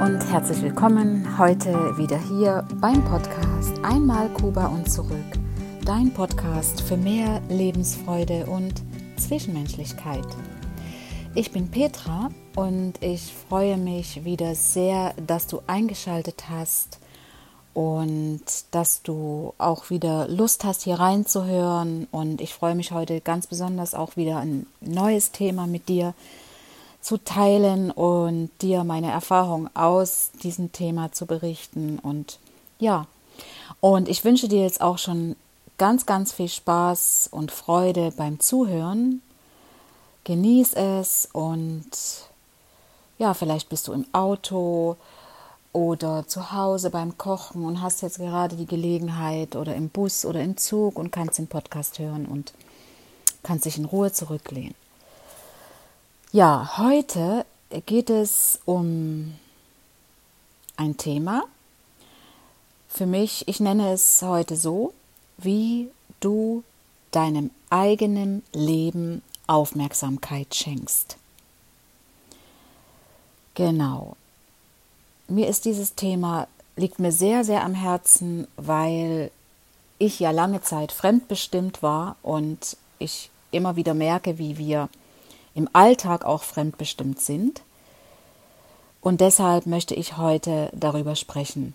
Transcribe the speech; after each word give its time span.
und 0.00 0.18
herzlich 0.30 0.60
willkommen 0.62 1.38
heute 1.38 1.96
wieder 1.96 2.18
hier 2.18 2.66
beim 2.80 3.04
Podcast 3.04 3.72
Einmal 3.82 4.28
Kuba 4.30 4.66
und 4.66 4.90
zurück. 4.90 5.38
Dein 5.84 6.12
Podcast 6.12 6.80
für 6.80 6.96
mehr 6.96 7.40
Lebensfreude 7.48 8.46
und 8.46 8.74
Zwischenmenschlichkeit. 9.16 10.26
Ich 11.34 11.52
bin 11.52 11.70
Petra 11.70 12.30
und 12.56 12.94
ich 13.00 13.32
freue 13.48 13.76
mich 13.76 14.24
wieder 14.24 14.54
sehr, 14.54 15.14
dass 15.26 15.46
du 15.46 15.60
eingeschaltet 15.66 16.44
hast 16.50 16.98
und 17.72 18.42
dass 18.72 19.02
du 19.02 19.54
auch 19.58 19.90
wieder 19.90 20.28
Lust 20.28 20.64
hast, 20.64 20.82
hier 20.82 20.98
reinzuhören. 20.98 22.08
Und 22.10 22.40
ich 22.40 22.54
freue 22.54 22.74
mich 22.74 22.92
heute 22.92 23.20
ganz 23.20 23.46
besonders 23.46 23.94
auch 23.94 24.16
wieder 24.16 24.38
ein 24.38 24.66
neues 24.80 25.30
Thema 25.30 25.66
mit 25.66 25.88
dir 25.88 26.14
teilen 27.18 27.90
und 27.90 28.50
dir 28.62 28.82
meine 28.82 29.10
Erfahrung 29.10 29.68
aus 29.74 30.30
diesem 30.42 30.72
Thema 30.72 31.12
zu 31.12 31.26
berichten. 31.26 31.98
Und 31.98 32.38
ja, 32.78 33.06
und 33.80 34.08
ich 34.08 34.24
wünsche 34.24 34.48
dir 34.48 34.62
jetzt 34.62 34.80
auch 34.80 34.96
schon 34.96 35.36
ganz, 35.76 36.06
ganz 36.06 36.32
viel 36.32 36.48
Spaß 36.48 37.28
und 37.30 37.52
Freude 37.52 38.10
beim 38.16 38.40
Zuhören. 38.40 39.20
Genieß 40.24 40.72
es 40.72 41.28
und 41.32 41.90
ja, 43.18 43.34
vielleicht 43.34 43.68
bist 43.68 43.86
du 43.88 43.92
im 43.92 44.06
Auto 44.12 44.96
oder 45.74 46.26
zu 46.26 46.52
Hause 46.52 46.88
beim 46.88 47.18
Kochen 47.18 47.66
und 47.66 47.82
hast 47.82 48.00
jetzt 48.00 48.18
gerade 48.18 48.56
die 48.56 48.64
Gelegenheit 48.64 49.56
oder 49.56 49.74
im 49.74 49.90
Bus 49.90 50.24
oder 50.24 50.40
im 50.40 50.56
Zug 50.56 50.98
und 50.98 51.10
kannst 51.10 51.38
den 51.38 51.48
Podcast 51.48 51.98
hören 51.98 52.24
und 52.24 52.54
kannst 53.42 53.66
dich 53.66 53.76
in 53.76 53.84
Ruhe 53.84 54.10
zurücklehnen. 54.10 54.74
Ja, 56.34 56.78
heute 56.78 57.46
geht 57.86 58.10
es 58.10 58.58
um 58.64 59.36
ein 60.76 60.96
Thema. 60.96 61.44
Für 62.88 63.06
mich, 63.06 63.46
ich 63.46 63.60
nenne 63.60 63.92
es 63.92 64.20
heute 64.20 64.56
so, 64.56 64.92
wie 65.36 65.90
du 66.18 66.64
deinem 67.12 67.52
eigenen 67.70 68.42
Leben 68.52 69.22
Aufmerksamkeit 69.46 70.52
schenkst. 70.52 71.18
Genau. 73.54 74.16
Mir 75.28 75.46
ist 75.46 75.66
dieses 75.66 75.94
Thema, 75.94 76.48
liegt 76.74 76.98
mir 76.98 77.12
sehr, 77.12 77.44
sehr 77.44 77.62
am 77.62 77.74
Herzen, 77.74 78.48
weil 78.56 79.30
ich 80.00 80.18
ja 80.18 80.32
lange 80.32 80.62
Zeit 80.62 80.90
fremdbestimmt 80.90 81.80
war 81.80 82.16
und 82.24 82.76
ich 82.98 83.30
immer 83.52 83.76
wieder 83.76 83.94
merke, 83.94 84.36
wie 84.38 84.58
wir 84.58 84.88
im 85.54 85.68
Alltag 85.72 86.24
auch 86.24 86.42
fremdbestimmt 86.42 87.20
sind. 87.20 87.62
Und 89.00 89.20
deshalb 89.20 89.66
möchte 89.66 89.94
ich 89.94 90.16
heute 90.16 90.70
darüber 90.72 91.14
sprechen. 91.14 91.74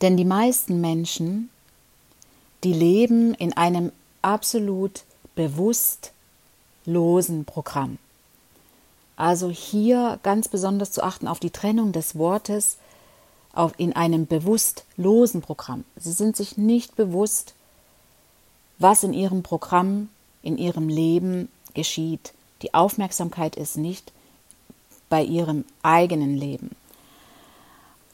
Denn 0.00 0.16
die 0.16 0.24
meisten 0.24 0.80
Menschen, 0.80 1.50
die 2.62 2.72
leben 2.72 3.34
in 3.34 3.56
einem 3.56 3.92
absolut 4.22 5.02
bewusst 5.34 6.12
losen 6.86 7.44
Programm. 7.44 7.98
Also 9.16 9.50
hier 9.50 10.18
ganz 10.22 10.48
besonders 10.48 10.92
zu 10.92 11.02
achten 11.02 11.28
auf 11.28 11.40
die 11.40 11.50
Trennung 11.50 11.92
des 11.92 12.16
Wortes 12.16 12.78
auf, 13.52 13.72
in 13.76 13.94
einem 13.94 14.26
bewusst 14.26 14.84
losen 14.96 15.40
Programm. 15.40 15.84
Sie 15.96 16.12
sind 16.12 16.36
sich 16.36 16.56
nicht 16.56 16.96
bewusst, 16.96 17.54
was 18.78 19.04
in 19.04 19.12
ihrem 19.12 19.42
Programm, 19.42 20.08
in 20.42 20.58
ihrem 20.58 20.88
Leben 20.88 21.48
geschieht. 21.74 22.32
Die 22.62 22.74
Aufmerksamkeit 22.74 23.56
ist 23.56 23.76
nicht 23.76 24.12
bei 25.08 25.22
ihrem 25.22 25.64
eigenen 25.82 26.36
Leben. 26.36 26.70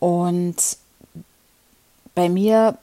Und 0.01 0.57
bei 2.15 2.29
mir 2.29 2.79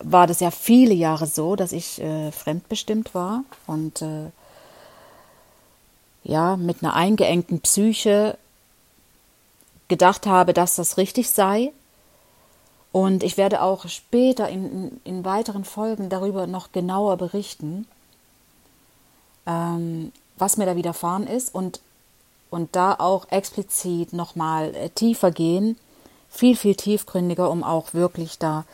war 0.00 0.26
das 0.26 0.40
ja 0.40 0.50
viele 0.50 0.94
Jahre 0.94 1.26
so, 1.26 1.54
dass 1.54 1.72
ich 1.72 2.00
äh, 2.00 2.32
fremdbestimmt 2.32 3.14
war 3.14 3.44
und 3.66 4.02
äh, 4.02 4.30
ja, 6.24 6.56
mit 6.56 6.82
einer 6.82 6.94
eingeengten 6.94 7.60
Psyche 7.60 8.38
gedacht 9.88 10.26
habe, 10.26 10.52
dass 10.52 10.76
das 10.76 10.96
richtig 10.96 11.30
sei. 11.30 11.72
Und 12.92 13.22
ich 13.22 13.36
werde 13.36 13.62
auch 13.62 13.88
später 13.88 14.48
in, 14.48 15.00
in, 15.04 15.24
weiteren 15.24 15.64
Folgen 15.64 16.08
darüber 16.10 16.46
noch 16.46 16.72
genauer 16.72 17.16
berichten. 17.16 17.86
Ähm, 19.46 20.12
was 20.42 20.56
mir 20.56 20.66
da 20.66 20.74
widerfahren 20.74 21.28
ist 21.28 21.54
und, 21.54 21.78
und 22.50 22.74
da 22.74 22.96
auch 22.98 23.30
explizit 23.30 24.12
nochmal 24.12 24.74
äh, 24.74 24.90
tiefer 24.90 25.30
gehen, 25.30 25.78
viel, 26.28 26.56
viel 26.56 26.74
tiefgründiger, 26.74 27.48
um 27.48 27.62
auch 27.62 27.94
wirklich 27.94 28.40
da 28.40 28.64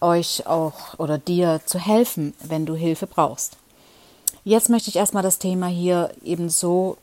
euch 0.00 0.48
auch 0.48 0.98
oder 0.98 1.16
dir 1.16 1.60
zu 1.64 1.78
helfen, 1.78 2.34
wenn 2.40 2.66
du 2.66 2.74
Hilfe 2.74 3.06
brauchst. 3.06 3.56
Jetzt 4.42 4.70
möchte 4.70 4.90
ich 4.90 4.96
erstmal 4.96 5.22
das 5.22 5.38
Thema 5.38 5.68
hier 5.68 6.10
eben 6.24 6.48
so 6.48 6.96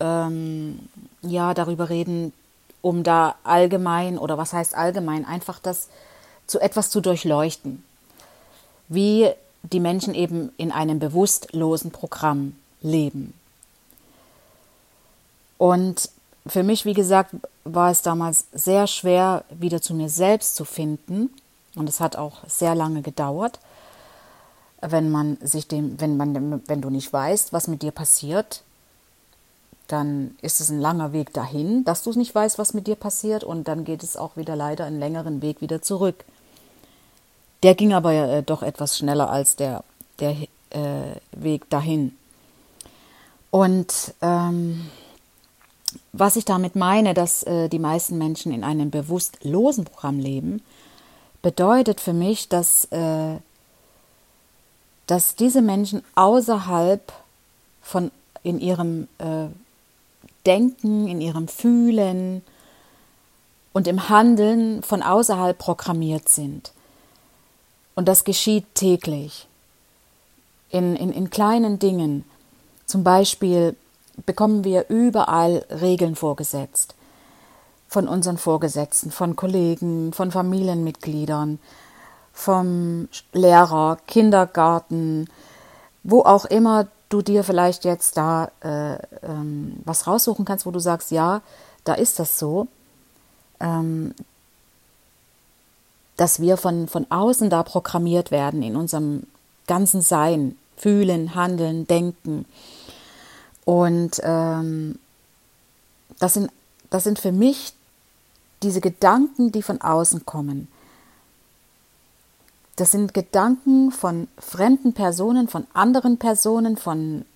ähm, 0.00 0.88
ja 1.20 1.52
darüber 1.52 1.90
reden, 1.90 2.32
um 2.80 3.02
da 3.02 3.34
allgemein 3.44 4.16
oder 4.16 4.38
was 4.38 4.54
heißt 4.54 4.74
allgemein 4.74 5.26
einfach 5.26 5.58
das 5.58 5.88
zu 6.46 6.60
etwas 6.60 6.88
zu 6.88 7.02
durchleuchten, 7.02 7.84
wie 8.88 9.28
die 9.64 9.80
Menschen 9.80 10.14
eben 10.14 10.50
in 10.56 10.72
einem 10.72 10.98
bewusstlosen 10.98 11.90
Programm 11.90 12.54
leben. 12.82 13.34
Und 15.58 16.10
für 16.46 16.62
mich, 16.62 16.84
wie 16.84 16.94
gesagt, 16.94 17.34
war 17.64 17.90
es 17.90 18.02
damals 18.02 18.46
sehr 18.52 18.86
schwer, 18.86 19.44
wieder 19.50 19.82
zu 19.82 19.94
mir 19.94 20.08
selbst 20.08 20.56
zu 20.56 20.64
finden. 20.64 21.30
Und 21.74 21.88
es 21.88 22.00
hat 22.00 22.16
auch 22.16 22.38
sehr 22.46 22.74
lange 22.74 23.02
gedauert, 23.02 23.58
wenn 24.80 25.10
man 25.10 25.38
sich 25.42 25.68
dem, 25.68 26.00
wenn 26.00 26.16
man, 26.16 26.62
wenn 26.66 26.80
du 26.80 26.90
nicht 26.90 27.12
weißt, 27.12 27.52
was 27.52 27.68
mit 27.68 27.82
dir 27.82 27.90
passiert, 27.90 28.62
dann 29.88 30.36
ist 30.42 30.60
es 30.60 30.68
ein 30.68 30.80
langer 30.80 31.12
Weg 31.12 31.32
dahin, 31.32 31.84
dass 31.84 32.02
du 32.02 32.12
nicht 32.12 32.34
weißt, 32.34 32.58
was 32.58 32.74
mit 32.74 32.86
dir 32.86 32.94
passiert, 32.94 33.42
und 33.42 33.68
dann 33.68 33.84
geht 33.84 34.02
es 34.02 34.16
auch 34.16 34.36
wieder 34.36 34.54
leider 34.54 34.84
einen 34.84 34.98
längeren 34.98 35.42
Weg 35.42 35.60
wieder 35.60 35.82
zurück. 35.82 36.24
Der 37.62 37.74
ging 37.74 37.92
aber 37.92 38.12
äh, 38.12 38.42
doch 38.42 38.62
etwas 38.62 38.98
schneller 38.98 39.30
als 39.30 39.56
der, 39.56 39.82
der 40.20 40.36
äh, 40.70 41.16
Weg 41.32 41.68
dahin. 41.70 42.16
Und 43.50 44.14
ähm, 44.20 44.90
was 46.12 46.36
ich 46.36 46.44
damit 46.44 46.76
meine, 46.76 47.14
dass 47.14 47.42
äh, 47.44 47.68
die 47.68 47.78
meisten 47.78 48.18
Menschen 48.18 48.52
in 48.52 48.64
einem 48.64 48.90
bewusstlosen 48.90 49.84
Programm 49.84 50.18
leben, 50.18 50.62
bedeutet 51.42 52.00
für 52.00 52.12
mich, 52.12 52.48
dass, 52.48 52.86
äh, 52.86 53.36
dass 55.06 55.34
diese 55.34 55.62
Menschen 55.62 56.02
außerhalb 56.14 57.12
von 57.80 58.10
in 58.42 58.60
ihrem 58.60 59.08
äh, 59.18 59.46
Denken, 60.46 61.08
in 61.08 61.20
ihrem 61.20 61.48
Fühlen 61.48 62.42
und 63.72 63.86
im 63.86 64.08
Handeln 64.08 64.82
von 64.82 65.02
außerhalb 65.02 65.58
programmiert 65.58 66.28
sind. 66.28 66.72
Und 67.94 68.06
das 68.08 68.24
geschieht 68.24 68.64
täglich. 68.74 69.46
In, 70.70 70.96
in, 70.96 71.12
in 71.12 71.30
kleinen 71.30 71.78
Dingen. 71.78 72.24
Zum 72.88 73.04
Beispiel 73.04 73.76
bekommen 74.24 74.64
wir 74.64 74.86
überall 74.88 75.64
Regeln 75.70 76.16
vorgesetzt. 76.16 76.94
Von 77.86 78.08
unseren 78.08 78.38
Vorgesetzten, 78.38 79.10
von 79.10 79.36
Kollegen, 79.36 80.12
von 80.12 80.30
Familienmitgliedern, 80.30 81.58
vom 82.32 83.08
Lehrer, 83.32 83.98
Kindergarten, 84.06 85.28
wo 86.02 86.22
auch 86.22 86.46
immer 86.46 86.88
du 87.08 87.22
dir 87.22 87.44
vielleicht 87.44 87.84
jetzt 87.84 88.16
da 88.16 88.50
äh, 88.60 88.94
ähm, 89.22 89.80
was 89.84 90.06
raussuchen 90.06 90.44
kannst, 90.44 90.66
wo 90.66 90.70
du 90.70 90.80
sagst, 90.80 91.10
ja, 91.10 91.42
da 91.84 91.94
ist 91.94 92.18
das 92.18 92.38
so, 92.38 92.68
ähm, 93.60 94.14
dass 96.16 96.40
wir 96.40 96.56
von, 96.56 96.88
von 96.88 97.06
außen 97.10 97.50
da 97.50 97.62
programmiert 97.62 98.30
werden 98.30 98.62
in 98.62 98.76
unserem 98.76 99.24
ganzen 99.66 100.00
Sein, 100.00 100.56
Fühlen, 100.78 101.34
Handeln, 101.34 101.86
Denken. 101.86 102.44
Und 103.68 104.22
ähm, 104.22 104.98
das, 106.18 106.32
sind, 106.32 106.50
das 106.88 107.04
sind 107.04 107.18
für 107.18 107.32
mich 107.32 107.74
diese 108.62 108.80
Gedanken, 108.80 109.52
die 109.52 109.60
von 109.60 109.82
außen 109.82 110.24
kommen. 110.24 110.68
Das 112.76 112.92
sind 112.92 113.12
Gedanken 113.12 113.92
von 113.92 114.28
fremden 114.38 114.94
Personen, 114.94 115.48
von 115.48 115.66
anderen 115.74 116.16
Personen, 116.16 116.78
von 116.78 117.26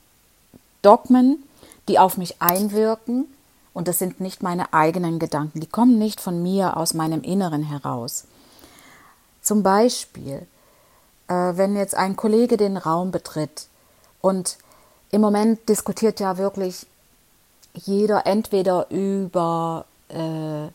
Dogmen, 0.81 1.43
die 1.87 1.99
auf 1.99 2.17
mich 2.17 2.40
einwirken. 2.40 3.26
Und 3.75 3.87
das 3.87 3.99
sind 3.99 4.23
nicht 4.23 4.43
meine 4.43 4.73
eigenen 4.73 5.19
Gedanken. 5.19 5.61
Die 5.61 5.67
kommen 5.67 5.99
nicht 5.99 6.19
von 6.19 6.43
mir 6.43 6.78
aus 6.78 6.94
meinem 6.94 7.20
Inneren 7.20 7.62
heraus. 7.62 8.25
Zum 9.43 9.62
Beispiel, 9.62 10.46
äh, 11.28 11.35
wenn 11.35 11.76
jetzt 11.76 11.94
ein 11.94 12.17
Kollege 12.17 12.56
den 12.56 12.78
Raum 12.78 13.11
betritt 13.11 13.67
und 14.23 14.56
im 15.12 15.20
Moment 15.20 15.69
diskutiert 15.69 16.19
ja 16.19 16.38
wirklich 16.38 16.87
jeder 17.75 18.26
entweder 18.26 18.91
über 18.91 19.85
äh, 20.09 20.69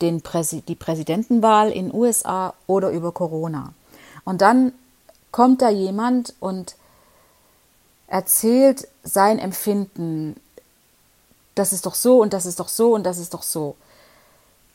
den 0.00 0.20
Präsi 0.22 0.62
die 0.62 0.74
Präsidentenwahl 0.74 1.70
in 1.70 1.94
USA 1.94 2.54
oder 2.66 2.90
über 2.90 3.12
Corona. 3.12 3.72
Und 4.24 4.40
dann 4.40 4.72
kommt 5.30 5.62
da 5.62 5.68
jemand 5.68 6.34
und 6.40 6.74
erzählt 8.08 8.88
sein 9.04 9.38
Empfinden, 9.38 10.36
das 11.54 11.72
ist 11.72 11.86
doch 11.86 11.94
so 11.94 12.20
und 12.20 12.32
das 12.32 12.46
ist 12.46 12.58
doch 12.58 12.68
so 12.68 12.94
und 12.94 13.04
das 13.04 13.18
ist 13.18 13.34
doch 13.34 13.42
so. 13.42 13.76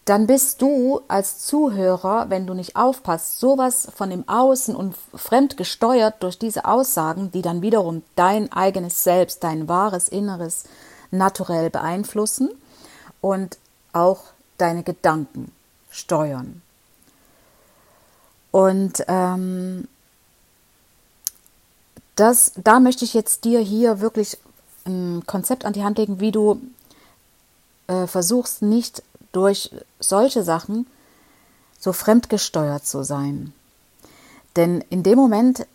Dann 0.07 0.25
bist 0.25 0.61
du 0.61 1.01
als 1.09 1.39
Zuhörer, 1.39 2.29
wenn 2.29 2.47
du 2.47 2.53
nicht 2.53 2.77
aufpasst, 2.77 3.41
sowas 3.41 3.89
von 3.93 4.09
dem 4.09 4.25
Außen 4.29 4.73
und 4.73 4.95
fremd 5.13 5.57
gesteuert 5.57 6.23
durch 6.23 6.39
diese 6.39 6.63
Aussagen, 6.63 7.29
die 7.31 7.41
dann 7.41 7.61
wiederum 7.61 8.03
dein 8.15 8.49
eigenes 8.53 9.03
Selbst, 9.03 9.43
dein 9.43 9.67
wahres 9.67 10.07
Inneres 10.07 10.63
naturell 11.11 11.69
beeinflussen 11.69 12.51
und 13.19 13.57
auch 13.91 14.21
deine 14.57 14.83
Gedanken 14.83 15.51
steuern. 15.91 16.61
Und 18.51 19.03
ähm, 19.09 19.89
das, 22.15 22.53
da 22.55 22.79
möchte 22.79 23.03
ich 23.03 23.13
jetzt 23.13 23.43
dir 23.43 23.59
hier 23.59 23.99
wirklich 23.99 24.37
ein 24.85 25.23
Konzept 25.27 25.65
an 25.65 25.73
die 25.73 25.83
Hand 25.83 25.97
legen, 25.97 26.21
wie 26.21 26.31
du 26.31 26.61
äh, 27.87 28.07
versuchst, 28.07 28.61
nicht 28.61 29.03
durch 29.37 29.69
solche 29.99 30.41
Sachen 30.41 30.87
so 31.79 31.93
fremdgesteuert 31.93 32.87
zu 32.87 33.03
sein. 33.03 33.53
Denn 34.55 34.83
in 34.89 35.03
dem 35.03 35.15
Moment 35.15 35.67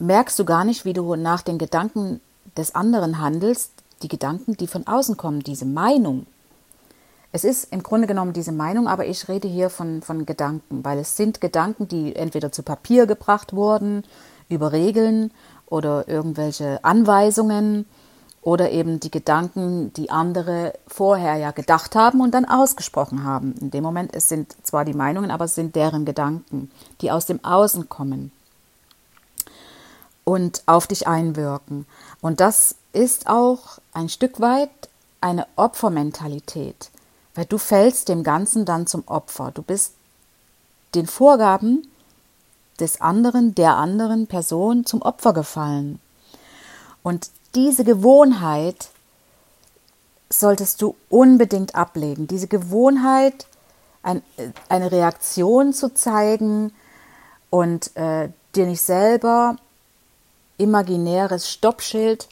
merkst 0.00 0.36
du 0.36 0.44
gar 0.44 0.64
nicht, 0.64 0.84
wie 0.84 0.92
du 0.92 1.14
nach 1.14 1.42
den 1.42 1.58
Gedanken 1.58 2.20
des 2.56 2.74
anderen 2.74 3.20
handelst, 3.20 3.70
die 4.02 4.08
Gedanken, 4.08 4.56
die 4.56 4.66
von 4.66 4.88
außen 4.88 5.16
kommen, 5.16 5.44
diese 5.44 5.66
Meinung, 5.66 6.26
es 7.30 7.44
ist 7.44 7.72
im 7.72 7.84
Grunde 7.84 8.08
genommen 8.08 8.32
diese 8.32 8.50
Meinung, 8.50 8.88
aber 8.88 9.06
ich 9.06 9.28
rede 9.28 9.46
hier 9.46 9.70
von, 9.70 10.02
von 10.02 10.26
Gedanken, 10.26 10.84
weil 10.84 10.98
es 10.98 11.16
sind 11.16 11.40
Gedanken, 11.40 11.86
die 11.86 12.16
entweder 12.16 12.50
zu 12.50 12.64
Papier 12.64 13.06
gebracht 13.06 13.52
wurden, 13.52 14.02
über 14.48 14.72
Regeln 14.72 15.30
oder 15.66 16.08
irgendwelche 16.08 16.82
Anweisungen 16.82 17.86
oder 18.42 18.70
eben 18.70 19.00
die 19.00 19.10
Gedanken, 19.10 19.92
die 19.94 20.10
andere 20.10 20.72
vorher 20.86 21.36
ja 21.36 21.50
gedacht 21.50 21.94
haben 21.94 22.20
und 22.20 22.32
dann 22.32 22.46
ausgesprochen 22.46 23.24
haben. 23.24 23.54
In 23.60 23.70
dem 23.70 23.82
Moment, 23.82 24.14
es 24.14 24.28
sind 24.28 24.54
zwar 24.62 24.84
die 24.84 24.94
Meinungen, 24.94 25.30
aber 25.30 25.44
es 25.44 25.54
sind 25.54 25.76
deren 25.76 26.04
Gedanken, 26.04 26.70
die 27.00 27.10
aus 27.10 27.26
dem 27.26 27.44
Außen 27.44 27.88
kommen 27.88 28.32
und 30.24 30.62
auf 30.66 30.86
dich 30.86 31.06
einwirken. 31.06 31.86
Und 32.20 32.40
das 32.40 32.76
ist 32.92 33.26
auch 33.26 33.78
ein 33.92 34.08
Stück 34.08 34.40
weit 34.40 34.70
eine 35.20 35.46
Opfermentalität. 35.56 36.90
Weil 37.34 37.44
du 37.44 37.58
fällst 37.58 38.08
dem 38.08 38.22
Ganzen 38.22 38.64
dann 38.64 38.86
zum 38.86 39.06
Opfer. 39.06 39.50
Du 39.52 39.62
bist 39.62 39.94
den 40.94 41.06
Vorgaben 41.06 41.86
des 42.80 43.00
anderen, 43.00 43.54
der 43.54 43.76
anderen 43.76 44.26
Person 44.26 44.86
zum 44.86 45.02
Opfer 45.02 45.32
gefallen. 45.32 46.00
Und 47.02 47.30
diese 47.54 47.84
Gewohnheit 47.84 48.90
solltest 50.28 50.80
du 50.82 50.94
unbedingt 51.08 51.74
ablegen. 51.74 52.26
Diese 52.28 52.46
Gewohnheit, 52.46 53.46
ein, 54.02 54.22
eine 54.68 54.92
Reaktion 54.92 55.72
zu 55.72 55.92
zeigen 55.92 56.72
und 57.50 57.96
äh, 57.96 58.28
dir 58.54 58.66
nicht 58.66 58.82
selber 58.82 59.56
imaginäres 60.58 61.50
Stoppschild 61.50 62.28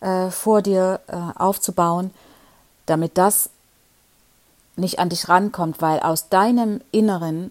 äh, 0.00 0.30
vor 0.30 0.62
dir 0.62 1.00
äh, 1.06 1.16
aufzubauen, 1.38 2.10
damit 2.86 3.16
das 3.18 3.50
nicht 4.76 4.98
an 4.98 5.08
dich 5.08 5.28
rankommt, 5.28 5.80
weil 5.80 6.00
aus 6.00 6.28
deinem 6.28 6.80
Inneren, 6.90 7.50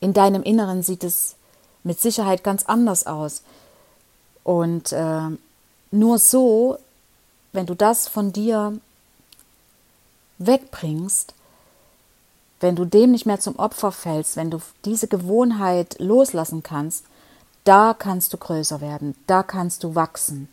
in 0.00 0.12
deinem 0.12 0.42
Inneren 0.42 0.82
sieht 0.82 1.04
es 1.04 1.36
mit 1.82 2.00
Sicherheit 2.00 2.42
ganz 2.42 2.64
anders 2.64 3.06
aus. 3.06 3.42
Und 4.44 4.92
äh, 4.92 5.28
nur 5.90 6.18
so, 6.18 6.78
wenn 7.52 7.66
du 7.66 7.74
das 7.74 8.08
von 8.08 8.32
dir 8.32 8.78
wegbringst, 10.38 11.34
wenn 12.60 12.76
du 12.76 12.84
dem 12.84 13.12
nicht 13.12 13.26
mehr 13.26 13.40
zum 13.40 13.56
Opfer 13.56 13.92
fällst, 13.92 14.36
wenn 14.36 14.50
du 14.50 14.60
diese 14.84 15.08
Gewohnheit 15.08 15.96
loslassen 15.98 16.62
kannst, 16.62 17.04
da 17.64 17.94
kannst 17.94 18.32
du 18.32 18.38
größer 18.38 18.80
werden, 18.80 19.14
da 19.26 19.42
kannst 19.42 19.84
du 19.84 19.94
wachsen. 19.94 20.48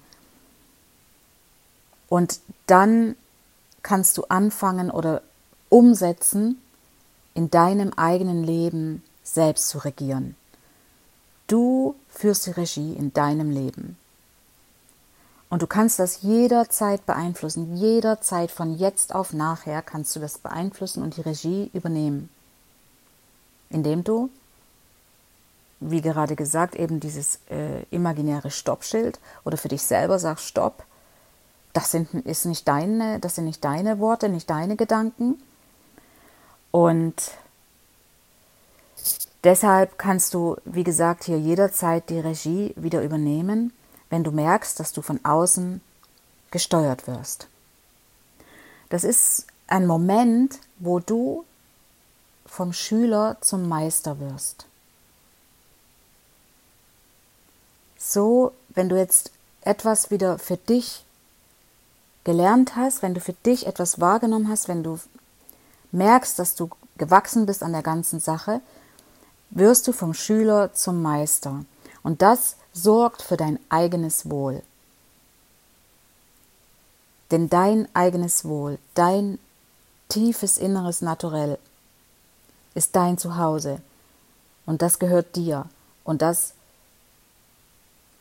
Und 2.10 2.40
dann 2.68 3.16
kannst 3.82 4.18
du 4.18 4.26
anfangen 4.30 4.90
oder 4.92 5.22
umsetzen, 5.70 6.62
in 7.34 7.50
deinem 7.50 7.94
eigenen 7.94 8.44
Leben 8.44 9.04
selbst 9.24 9.70
zu 9.70 9.80
regieren. 9.80 10.36
Du 11.48 11.96
führst 12.10 12.46
die 12.46 12.52
Regie 12.52 12.94
in 12.94 13.14
deinem 13.14 13.50
Leben. 13.50 13.98
Und 15.54 15.62
du 15.62 15.68
kannst 15.68 16.00
das 16.00 16.24
jederzeit 16.24 17.06
beeinflussen. 17.06 17.78
Jederzeit 17.78 18.50
von 18.50 18.76
jetzt 18.76 19.14
auf 19.14 19.34
nachher 19.34 19.84
kannst 19.84 20.16
du 20.16 20.20
das 20.20 20.40
beeinflussen 20.40 21.04
und 21.04 21.16
die 21.16 21.22
Regie 21.22 21.70
übernehmen. 21.76 22.32
Indem 23.70 24.04
du, 24.04 24.32
wie 25.80 26.02
gerade 26.02 26.36
gesagt, 26.36 26.74
eben 26.74 27.00
dieses 27.00 27.38
äh, 27.52 27.84
imaginäre 27.92 28.50
Stoppschild 28.50 29.20
oder 29.46 29.58
für 29.58 29.68
dich 29.68 29.84
selber 29.84 30.18
sagst, 30.18 30.48
Stopp, 30.48 30.86
das 31.74 31.92
sind, 31.92 32.12
ist 32.26 32.48
nicht 32.48 32.68
deine, 32.68 33.20
das 33.20 33.36
sind 33.36 33.46
nicht 33.46 33.64
deine 33.64 34.00
Worte, 34.00 34.30
nicht 34.30 34.50
deine 34.50 34.76
Gedanken, 34.76 35.38
und 36.72 37.14
deshalb 39.44 40.00
kannst 40.00 40.34
du, 40.34 40.58
wie 40.66 40.84
gesagt, 40.84 41.26
hier 41.26 41.38
jederzeit 41.38 42.10
die 42.10 42.20
Regie 42.20 42.74
wieder 42.76 43.04
übernehmen, 43.04 43.72
wenn 44.14 44.24
du 44.24 44.30
merkst, 44.30 44.80
dass 44.80 44.94
du 44.94 45.02
von 45.02 45.20
außen 45.26 45.82
gesteuert 46.52 47.08
wirst. 47.08 47.48
Das 48.90 49.04
ist 49.04 49.48
ein 49.66 49.88
Moment, 49.88 50.60
wo 50.78 51.00
du 51.00 51.46
vom 52.46 52.74
Schüler 52.74 53.38
zum 53.42 53.68
Meister 53.68 54.20
wirst. 54.20 54.68
So, 57.98 58.52
wenn 58.70 58.88
du 58.88 58.96
jetzt 59.00 59.32
etwas 59.62 60.12
wieder 60.12 60.38
für 60.38 60.58
dich 60.58 61.04
gelernt 62.24 62.76
hast, 62.76 63.02
wenn 63.02 63.16
du 63.16 63.20
für 63.20 63.34
dich 63.34 63.66
etwas 63.66 64.00
wahrgenommen 64.00 64.48
hast, 64.48 64.68
wenn 64.68 64.84
du 64.84 65.00
merkst, 65.92 66.38
dass 66.38 66.54
du 66.54 66.70
gewachsen 67.00 67.48
bist 67.48 67.64
an 67.64 67.74
der 67.74 67.82
ganzen 67.82 68.20
Sache, 68.20 68.62
wirst 69.50 69.88
du 69.88 69.92
vom 69.92 70.14
Schüler 70.14 70.72
zum 70.76 71.02
Meister. 71.02 71.66
Und 72.04 72.22
das 72.22 72.58
sorgt 72.74 73.22
für 73.22 73.38
dein 73.38 73.60
eigenes 73.70 74.30
Wohl. 74.30 74.62
Denn 77.32 77.50
dein 77.50 77.88
eigenes 77.96 78.46
Wohl, 78.46 78.78
dein 78.96 79.40
tiefes 80.10 80.58
inneres 80.58 81.02
Naturell 81.02 81.58
ist 82.76 82.96
dein 82.96 83.18
Zuhause. 83.18 83.82
Und 84.66 84.82
das 84.82 85.00
gehört 85.00 85.36
dir. 85.36 85.68
Und 86.04 86.22
das 86.22 86.54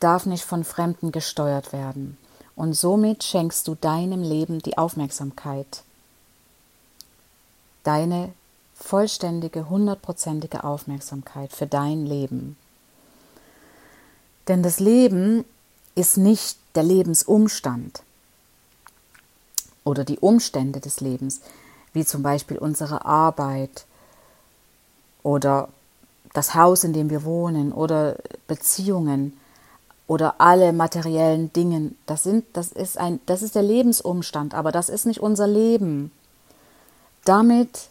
darf 0.01 0.27
nicht 0.27 0.45
von 0.45 0.65
Fremden 0.65 1.13
gesteuert 1.13 1.73
werden. 1.73 2.17
Und 2.55 2.75
somit 2.75 3.25
schenkst 3.25 3.67
du 3.67 3.75
deinem 3.75 4.23
Leben 4.23 4.61
die 4.61 4.79
Aufmerksamkeit 4.79 5.83
deine 7.83 8.33
vollständige, 8.75 9.69
hundertprozentige 9.69 10.65
Aufmerksamkeit 10.65 11.53
für 11.53 11.67
dein 11.67 12.07
Leben. 12.07 12.57
Denn 14.49 14.63
das 14.63 14.81
Leben 14.81 15.45
ist 15.95 16.17
nicht 16.17 16.59
der 16.75 16.83
Lebensumstand 16.83 18.03
oder 19.85 20.05
die 20.05 20.19
Umstände 20.19 20.81
des 20.81 21.01
Lebens, 21.01 21.41
wie 21.93 22.05
zum 22.05 22.23
Beispiel 22.23 22.59
unsere 22.59 23.05
Arbeit 23.05 23.85
oder 25.23 25.69
das 26.33 26.55
Haus, 26.55 26.83
in 26.85 26.93
dem 26.93 27.11
wir 27.11 27.25
wohnen 27.25 27.73
oder 27.73 28.17
Beziehungen 28.47 29.37
oder 30.07 30.41
alle 30.41 30.73
materiellen 30.73 31.53
Dinge. 31.53 31.93
Das, 32.07 32.23
sind, 32.23 32.45
das, 32.55 32.73
ist 32.73 32.97
ein, 32.99 33.21
das 33.27 33.43
ist 33.43 33.55
der 33.55 33.63
Lebensumstand, 33.63 34.55
aber 34.55 34.73
das 34.73 34.89
ist 34.89 35.05
nicht 35.05 35.21
unser 35.21 35.47
Leben 35.47 36.11
damit 37.25 37.89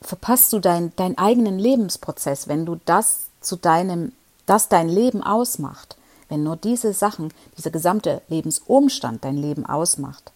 verpasst 0.00 0.52
du 0.52 0.58
dein, 0.58 0.94
deinen 0.96 1.18
eigenen 1.18 1.58
Lebensprozess, 1.58 2.48
wenn 2.48 2.66
du 2.66 2.76
das 2.84 3.26
zu 3.40 3.56
deinem, 3.56 4.12
das 4.52 4.68
dein 4.68 4.90
Leben 4.90 5.22
ausmacht, 5.22 5.96
wenn 6.28 6.42
nur 6.42 6.56
diese 6.56 6.92
Sachen, 6.92 7.32
dieser 7.56 7.70
gesamte 7.70 8.20
Lebensumstand 8.28 9.24
dein 9.24 9.38
Leben 9.38 9.64
ausmacht. 9.64 10.30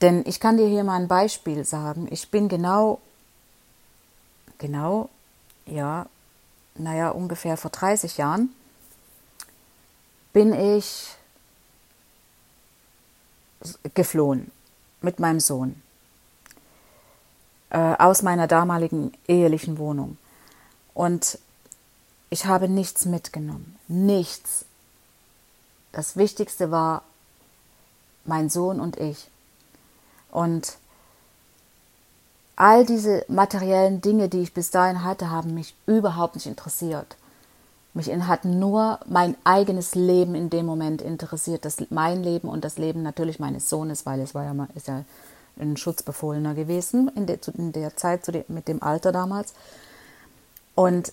Denn 0.00 0.22
ich 0.24 0.38
kann 0.38 0.56
dir 0.56 0.68
hier 0.68 0.84
mal 0.84 1.00
ein 1.00 1.08
Beispiel 1.08 1.64
sagen. 1.64 2.06
Ich 2.12 2.30
bin 2.30 2.48
genau, 2.48 3.00
genau, 4.58 5.08
ja, 5.66 6.06
naja, 6.76 7.10
ungefähr 7.10 7.56
vor 7.56 7.72
30 7.72 8.18
Jahren 8.18 8.54
bin 10.32 10.52
ich 10.52 11.08
geflohen 13.94 14.52
mit 15.00 15.18
meinem 15.18 15.40
Sohn 15.40 15.82
äh, 17.70 17.78
aus 17.78 18.22
meiner 18.22 18.46
damaligen 18.46 19.12
ehelichen 19.26 19.78
Wohnung. 19.78 20.18
Und 20.94 21.40
ich 22.30 22.46
habe 22.46 22.68
nichts 22.68 23.04
mitgenommen. 23.04 23.78
Nichts. 23.88 24.64
Das 25.92 26.16
Wichtigste 26.16 26.70
war 26.70 27.02
mein 28.24 28.50
Sohn 28.50 28.80
und 28.80 28.98
ich. 28.98 29.28
Und 30.30 30.76
all 32.56 32.84
diese 32.84 33.24
materiellen 33.28 34.00
Dinge, 34.00 34.28
die 34.28 34.42
ich 34.42 34.52
bis 34.52 34.70
dahin 34.70 35.04
hatte, 35.04 35.30
haben 35.30 35.54
mich 35.54 35.74
überhaupt 35.86 36.34
nicht 36.34 36.46
interessiert. 36.46 37.16
Mich 37.94 38.12
hat 38.12 38.44
nur 38.44 39.00
mein 39.06 39.34
eigenes 39.44 39.94
Leben 39.94 40.34
in 40.34 40.50
dem 40.50 40.66
Moment 40.66 41.02
interessiert, 41.02 41.64
das 41.64 41.78
mein 41.90 42.22
Leben 42.22 42.48
und 42.48 42.64
das 42.64 42.78
Leben 42.78 43.02
natürlich 43.02 43.38
meines 43.38 43.68
Sohnes, 43.68 44.06
weil 44.06 44.20
es 44.20 44.34
war 44.34 44.44
ja, 44.44 44.68
ist 44.74 44.88
ja 44.88 45.04
ein 45.58 45.76
Schutzbefohlener 45.76 46.54
gewesen 46.54 47.10
in 47.16 47.26
der, 47.26 47.38
in 47.56 47.72
der 47.72 47.96
Zeit 47.96 48.26
dem, 48.28 48.44
mit 48.48 48.68
dem 48.68 48.82
Alter 48.82 49.10
damals. 49.10 49.54
Und, 50.74 51.12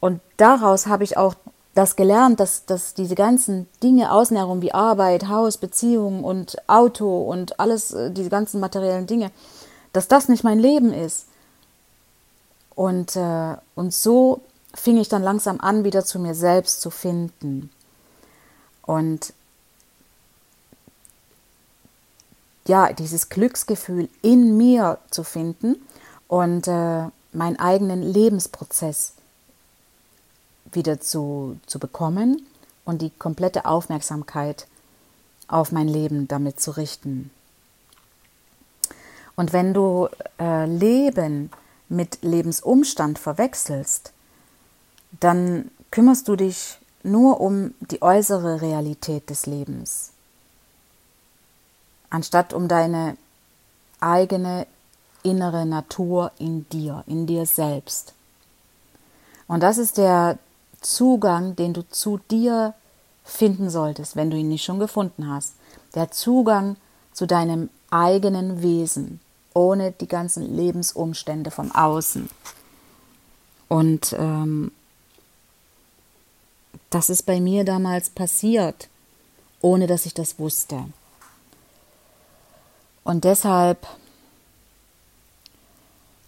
und 0.00 0.20
daraus 0.38 0.86
habe 0.86 1.04
ich 1.04 1.16
auch 1.16 1.34
das 1.74 1.94
gelernt, 1.94 2.40
dass, 2.40 2.66
dass 2.66 2.94
diese 2.94 3.14
ganzen 3.14 3.68
Dinge 3.82 4.10
außen 4.12 4.36
herum 4.36 4.60
wie 4.62 4.72
Arbeit, 4.72 5.28
Haus, 5.28 5.56
Beziehung 5.56 6.24
und 6.24 6.56
Auto 6.68 7.22
und 7.22 7.60
alles, 7.60 7.92
äh, 7.92 8.10
diese 8.10 8.30
ganzen 8.30 8.60
materiellen 8.60 9.06
Dinge, 9.06 9.30
dass 9.92 10.08
das 10.08 10.28
nicht 10.28 10.42
mein 10.42 10.58
Leben 10.58 10.92
ist. 10.92 11.26
Und, 12.74 13.14
äh, 13.16 13.56
und 13.74 13.94
so 13.94 14.40
fing 14.74 14.96
ich 14.98 15.08
dann 15.08 15.22
langsam 15.22 15.60
an, 15.60 15.84
wieder 15.84 16.04
zu 16.04 16.18
mir 16.18 16.34
selbst 16.34 16.80
zu 16.80 16.90
finden. 16.90 17.70
Und 18.82 19.32
ja, 22.66 22.92
dieses 22.92 23.28
Glücksgefühl 23.28 24.08
in 24.22 24.56
mir 24.56 24.98
zu 25.10 25.24
finden 25.24 25.76
und 26.26 26.68
äh, 26.68 27.06
meinen 27.32 27.58
eigenen 27.58 28.02
Lebensprozess 28.02 29.14
wieder 30.72 31.00
zu, 31.00 31.58
zu 31.66 31.78
bekommen 31.78 32.46
und 32.84 33.02
die 33.02 33.10
komplette 33.10 33.64
Aufmerksamkeit 33.64 34.66
auf 35.48 35.72
mein 35.72 35.88
Leben 35.88 36.28
damit 36.28 36.60
zu 36.60 36.72
richten. 36.72 37.30
Und 39.36 39.52
wenn 39.52 39.74
du 39.74 40.08
äh, 40.38 40.66
Leben 40.66 41.50
mit 41.88 42.18
Lebensumstand 42.22 43.18
verwechselst, 43.18 44.12
dann 45.18 45.70
kümmerst 45.90 46.28
du 46.28 46.36
dich 46.36 46.78
nur 47.02 47.40
um 47.40 47.74
die 47.80 48.02
äußere 48.02 48.60
Realität 48.60 49.30
des 49.30 49.46
Lebens 49.46 50.12
anstatt 52.10 52.52
um 52.52 52.68
deine 52.68 53.16
eigene 54.00 54.66
innere 55.22 55.64
Natur 55.64 56.32
in 56.38 56.68
dir, 56.68 57.04
in 57.06 57.26
dir 57.26 57.46
selbst. 57.46 58.12
Und 59.46 59.62
das 59.62 59.78
ist 59.78 59.96
der 59.96 60.38
Zugang, 60.80 61.56
den 61.56 61.72
du 61.72 61.82
zu 61.88 62.18
dir 62.30 62.74
finden 63.24 63.70
solltest, 63.70 64.16
wenn 64.16 64.30
du 64.30 64.36
ihn 64.36 64.48
nicht 64.48 64.64
schon 64.64 64.78
gefunden 64.78 65.28
hast. 65.28 65.54
Der 65.94 66.10
Zugang 66.10 66.76
zu 67.12 67.26
deinem 67.26 67.70
eigenen 67.90 68.62
Wesen, 68.62 69.20
ohne 69.54 69.92
die 69.92 70.08
ganzen 70.08 70.56
Lebensumstände 70.56 71.50
von 71.50 71.72
außen. 71.72 72.28
Und 73.68 74.14
ähm, 74.18 74.72
das 76.90 77.10
ist 77.10 77.24
bei 77.24 77.40
mir 77.40 77.64
damals 77.64 78.10
passiert, 78.10 78.88
ohne 79.60 79.86
dass 79.86 80.06
ich 80.06 80.14
das 80.14 80.38
wusste. 80.38 80.84
Und 83.04 83.24
deshalb 83.24 83.86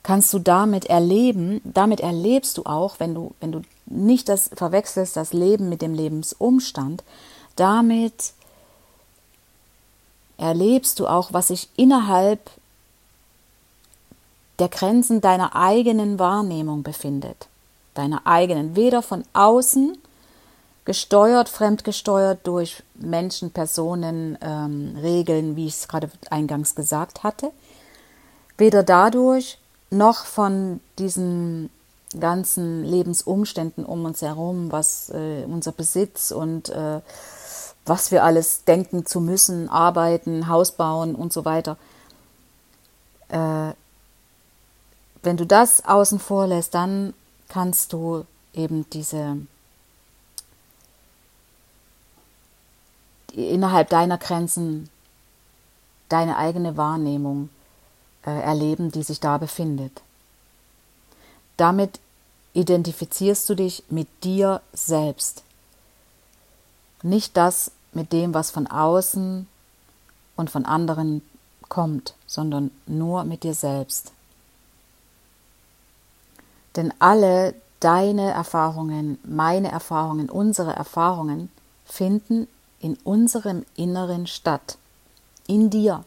kannst 0.02 0.32
du 0.32 0.38
damit 0.38 0.86
erleben, 0.86 1.60
damit 1.64 2.00
erlebst 2.00 2.58
du 2.58 2.64
auch, 2.64 2.98
wenn 2.98 3.14
du, 3.14 3.34
wenn 3.40 3.52
du 3.52 3.62
nicht 3.86 4.28
das 4.28 4.50
verwechselst, 4.54 5.16
das 5.16 5.32
Leben 5.32 5.68
mit 5.68 5.82
dem 5.82 5.94
Lebensumstand, 5.94 7.04
damit 7.56 8.32
erlebst 10.38 10.98
du 10.98 11.06
auch, 11.06 11.32
was 11.32 11.48
sich 11.48 11.68
innerhalb 11.76 12.50
der 14.58 14.68
Grenzen 14.68 15.20
deiner 15.20 15.54
eigenen 15.54 16.18
Wahrnehmung 16.18 16.82
befindet. 16.82 17.48
Deiner 17.94 18.26
eigenen, 18.26 18.74
weder 18.74 19.02
von 19.02 19.24
außen 19.32 19.98
gesteuert, 20.84 21.48
fremdgesteuert 21.48 22.46
durch 22.46 22.82
Menschen, 22.94 23.50
Personen, 23.50 24.36
ähm, 24.40 24.96
Regeln, 25.00 25.56
wie 25.56 25.66
ich 25.66 25.74
es 25.74 25.88
gerade 25.88 26.10
eingangs 26.30 26.74
gesagt 26.74 27.22
hatte. 27.22 27.52
Weder 28.58 28.82
dadurch 28.82 29.58
noch 29.92 30.24
von 30.24 30.80
diesen 30.98 31.70
ganzen 32.18 32.84
Lebensumständen 32.84 33.84
um 33.84 34.04
uns 34.04 34.22
herum, 34.22 34.72
was 34.72 35.10
äh, 35.10 35.44
unser 35.44 35.72
Besitz 35.72 36.30
und 36.30 36.68
äh, 36.70 37.00
was 37.84 38.10
wir 38.10 38.24
alles 38.24 38.64
denken 38.64 39.06
zu 39.06 39.20
müssen, 39.20 39.68
arbeiten, 39.68 40.48
Haus 40.48 40.72
bauen 40.72 41.14
und 41.14 41.32
so 41.32 41.44
weiter. 41.44 41.76
Äh, 43.28 43.72
wenn 45.22 45.36
du 45.36 45.46
das 45.46 45.84
außen 45.84 46.18
vor 46.18 46.46
lässt, 46.46 46.74
dann 46.74 47.14
kannst 47.48 47.92
du 47.92 48.24
eben 48.54 48.88
diese 48.90 49.38
innerhalb 53.32 53.88
deiner 53.88 54.18
Grenzen 54.18 54.90
deine 56.08 56.36
eigene 56.36 56.76
Wahrnehmung 56.76 57.48
erleben, 58.30 58.92
die 58.92 59.02
sich 59.02 59.20
da 59.20 59.38
befindet. 59.38 60.02
Damit 61.56 62.00
identifizierst 62.54 63.48
du 63.48 63.54
dich 63.54 63.84
mit 63.88 64.08
dir 64.24 64.60
selbst. 64.72 65.42
Nicht 67.02 67.36
das 67.36 67.72
mit 67.92 68.12
dem, 68.12 68.34
was 68.34 68.50
von 68.50 68.66
außen 68.66 69.46
und 70.36 70.50
von 70.50 70.64
anderen 70.64 71.22
kommt, 71.68 72.14
sondern 72.26 72.70
nur 72.86 73.24
mit 73.24 73.42
dir 73.42 73.54
selbst. 73.54 74.12
Denn 76.76 76.92
alle 76.98 77.54
deine 77.80 78.30
Erfahrungen, 78.30 79.18
meine 79.24 79.70
Erfahrungen, 79.70 80.30
unsere 80.30 80.72
Erfahrungen 80.72 81.50
finden 81.84 82.46
in 82.80 82.96
unserem 83.04 83.64
Inneren 83.76 84.26
statt. 84.26 84.78
In 85.46 85.70
dir. 85.70 86.04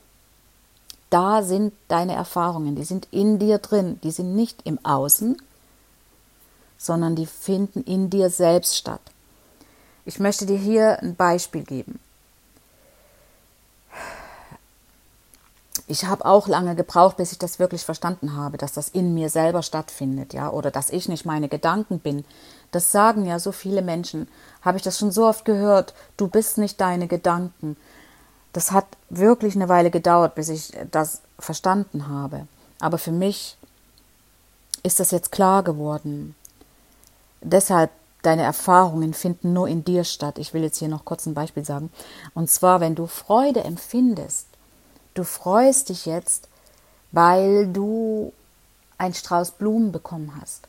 Da 1.15 1.43
sind 1.43 1.71
deine 1.87 2.13
Erfahrungen, 2.13 2.75
die 2.75 2.83
sind 2.83 3.07
in 3.11 3.39
dir 3.39 3.59
drin, 3.59 4.01
die 4.03 4.11
sind 4.11 4.35
nicht 4.35 4.63
im 4.65 4.83
Außen, 4.83 5.41
sondern 6.77 7.15
die 7.15 7.25
finden 7.25 7.83
in 7.83 8.09
dir 8.09 8.29
selbst 8.29 8.75
statt. 8.75 8.99
Ich 10.03 10.19
möchte 10.19 10.45
dir 10.45 10.57
hier 10.57 11.01
ein 11.01 11.15
Beispiel 11.15 11.63
geben. 11.63 12.01
ich 15.87 16.05
habe 16.05 16.25
auch 16.25 16.47
lange 16.47 16.75
gebraucht, 16.75 17.17
bis 17.17 17.31
ich 17.31 17.37
das 17.37 17.59
wirklich 17.59 17.85
verstanden 17.85 18.35
habe, 18.35 18.57
dass 18.57 18.73
das 18.73 18.89
in 18.89 19.13
mir 19.13 19.29
selber 19.29 19.61
stattfindet, 19.61 20.33
ja, 20.33 20.49
oder 20.49 20.71
dass 20.71 20.89
ich 20.89 21.07
nicht 21.07 21.25
meine 21.25 21.47
Gedanken 21.47 21.99
bin. 21.99 22.25
Das 22.71 22.91
sagen 22.91 23.25
ja 23.25 23.37
so 23.37 23.51
viele 23.51 23.81
Menschen. 23.81 24.27
Habe 24.61 24.77
ich 24.77 24.83
das 24.83 24.97
schon 24.97 25.11
so 25.11 25.27
oft 25.27 25.45
gehört, 25.45 25.93
du 26.17 26.27
bist 26.27 26.57
nicht 26.57 26.81
deine 26.81 27.07
Gedanken. 27.07 27.77
Das 28.55 28.71
hat 28.71 28.85
wirklich 29.09 29.55
eine 29.55 29.67
Weile 29.67 29.91
gedauert, 29.91 30.35
bis 30.35 30.47
ich 30.47 30.71
das 30.89 31.21
verstanden 31.37 32.07
habe. 32.07 32.47
Aber 32.79 32.97
für 32.97 33.11
mich 33.11 33.57
ist 34.81 34.99
das 34.99 35.11
jetzt 35.11 35.31
klar 35.31 35.61
geworden. 35.63 36.35
Deshalb, 37.41 37.91
deine 38.21 38.43
Erfahrungen 38.43 39.13
finden 39.13 39.51
nur 39.51 39.67
in 39.67 39.83
dir 39.83 40.03
statt. 40.03 40.39
Ich 40.39 40.53
will 40.53 40.63
jetzt 40.63 40.79
hier 40.79 40.87
noch 40.87 41.03
kurz 41.03 41.25
ein 41.25 41.33
Beispiel 41.33 41.65
sagen. 41.65 41.91
Und 42.33 42.49
zwar, 42.49 42.79
wenn 42.79 42.95
du 42.95 43.07
Freude 43.07 43.63
empfindest, 43.63 44.47
Du 45.15 45.23
freust 45.23 45.89
dich 45.89 46.05
jetzt, 46.05 46.49
weil 47.11 47.67
du 47.67 48.33
ein 48.97 49.13
Strauß 49.13 49.51
Blumen 49.51 49.91
bekommen 49.91 50.33
hast. 50.39 50.67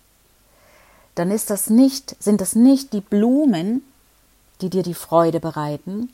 Dann 1.16 1.30
ist 1.30 1.50
das 1.50 1.68
nicht, 1.68 2.16
sind 2.22 2.40
das 2.40 2.54
nicht 2.54 2.92
die 2.92 3.00
Blumen, 3.00 3.82
die 4.60 4.70
dir 4.70 4.84
die 4.84 4.94
Freude 4.94 5.40
bereiten, 5.40 6.10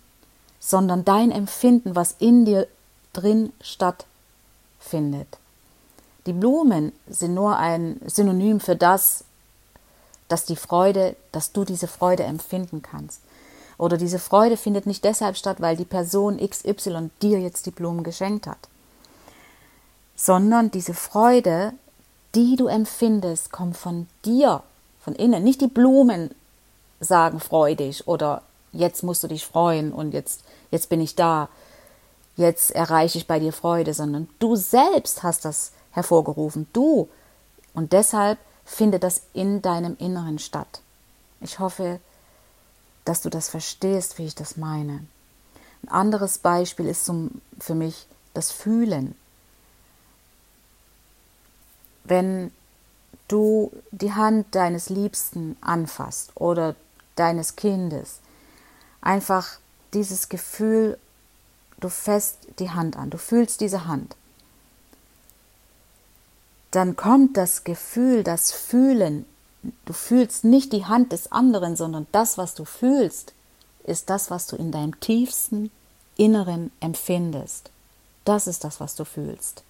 sondern 0.64 1.04
dein 1.04 1.32
Empfinden, 1.32 1.96
was 1.96 2.14
in 2.20 2.44
dir 2.44 2.68
drin 3.12 3.52
stattfindet. 3.60 5.26
Die 6.26 6.32
Blumen 6.32 6.92
sind 7.08 7.34
nur 7.34 7.56
ein 7.56 8.00
Synonym 8.06 8.60
für 8.60 8.76
das, 8.76 9.24
dass 10.28 10.44
die 10.44 10.56
Freude, 10.56 11.16
dass 11.32 11.50
du 11.50 11.64
diese 11.64 11.88
Freude 11.88 12.22
empfinden 12.22 12.80
kannst. 12.80 13.20
Oder 13.76 13.96
diese 13.96 14.20
Freude 14.20 14.56
findet 14.56 14.86
nicht 14.86 15.04
deshalb 15.04 15.36
statt, 15.36 15.60
weil 15.60 15.76
die 15.76 15.84
Person 15.84 16.38
XY 16.38 17.10
dir 17.20 17.40
jetzt 17.40 17.66
die 17.66 17.72
Blumen 17.72 18.04
geschenkt 18.04 18.46
hat, 18.46 18.68
sondern 20.14 20.70
diese 20.70 20.94
Freude, 20.94 21.72
die 22.36 22.54
du 22.54 22.68
empfindest, 22.68 23.50
kommt 23.50 23.76
von 23.76 24.06
dir, 24.24 24.62
von 25.00 25.16
innen. 25.16 25.42
Nicht 25.42 25.60
die 25.60 25.66
Blumen 25.66 26.30
sagen 27.00 27.40
freudig 27.40 28.06
oder 28.06 28.42
jetzt 28.72 29.02
musst 29.02 29.22
du 29.22 29.28
dich 29.28 29.46
freuen 29.46 29.92
und 29.92 30.12
jetzt, 30.12 30.42
jetzt 30.70 30.88
bin 30.88 31.00
ich 31.00 31.14
da. 31.14 31.48
jetzt 32.36 32.70
erreiche 32.70 33.18
ich 33.18 33.26
bei 33.26 33.38
dir 33.38 33.52
Freude, 33.52 33.92
sondern 33.92 34.28
du 34.38 34.56
selbst 34.56 35.22
hast 35.22 35.44
das 35.44 35.72
hervorgerufen. 35.92 36.66
Du. 36.72 37.08
Und 37.74 37.92
deshalb 37.92 38.38
findet 38.64 39.02
das 39.02 39.22
in 39.32 39.62
deinem 39.62 39.96
Inneren 39.98 40.38
statt. 40.38 40.80
Ich 41.40 41.58
hoffe, 41.58 42.00
dass 43.04 43.20
du 43.20 43.28
das 43.28 43.48
verstehst, 43.48 44.18
wie 44.18 44.26
ich 44.26 44.34
das 44.34 44.56
meine. 44.56 45.04
Ein 45.82 45.88
anderes 45.88 46.38
Beispiel 46.38 46.86
ist 46.86 47.04
zum, 47.04 47.42
für 47.58 47.74
mich 47.74 48.06
das 48.34 48.50
Fühlen. 48.50 49.14
Wenn 52.04 52.52
du 53.28 53.72
die 53.90 54.12
Hand 54.12 54.54
deines 54.54 54.88
Liebsten 54.88 55.56
anfasst 55.60 56.30
oder 56.34 56.74
deines 57.16 57.56
Kindes, 57.56 58.20
einfach 59.02 59.58
dieses 59.92 60.30
Gefühl, 60.30 60.98
du 61.80 61.88
fässt 61.88 62.38
die 62.58 62.70
Hand 62.70 62.96
an, 62.96 63.10
du 63.10 63.18
fühlst 63.18 63.60
diese 63.60 63.86
Hand, 63.86 64.16
dann 66.70 66.96
kommt 66.96 67.36
das 67.36 67.64
Gefühl, 67.64 68.24
das 68.24 68.50
Fühlen, 68.50 69.26
du 69.84 69.92
fühlst 69.92 70.44
nicht 70.44 70.72
die 70.72 70.86
Hand 70.86 71.12
des 71.12 71.30
anderen, 71.30 71.76
sondern 71.76 72.06
das, 72.12 72.38
was 72.38 72.54
du 72.54 72.64
fühlst, 72.64 73.34
ist 73.84 74.08
das, 74.08 74.30
was 74.30 74.46
du 74.46 74.56
in 74.56 74.72
deinem 74.72 74.98
tiefsten 75.00 75.70
Inneren 76.16 76.72
empfindest. 76.80 77.70
Das 78.24 78.46
ist 78.46 78.64
das, 78.64 78.80
was 78.80 78.94
du 78.94 79.04
fühlst. 79.04 79.64